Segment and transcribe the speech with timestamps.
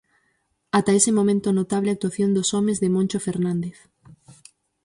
[0.77, 3.77] Ata ese momento notable actuación dos homes de Moncho Fernández.